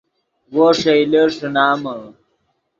وو 0.53 0.67
ݰئیلے 0.79 1.21
ݰینامے 1.35 1.97